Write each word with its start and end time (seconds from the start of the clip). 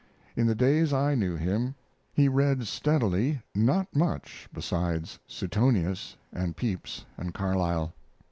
In 0.35 0.47
the 0.47 0.55
days 0.55 0.93
I 0.93 1.13
knew 1.13 1.35
him 1.35 1.75
he 2.11 2.27
read 2.27 2.65
steadily 2.65 3.43
not 3.53 3.95
much 3.95 4.49
besides 4.51 5.19
Suetonius 5.27 6.17
and 6.33 6.57
Pepys 6.57 7.05
and 7.17 7.35
Carlyle. 7.35 7.93